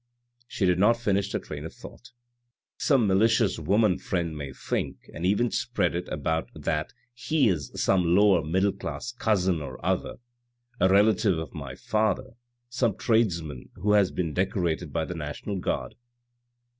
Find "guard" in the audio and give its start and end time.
15.59-15.93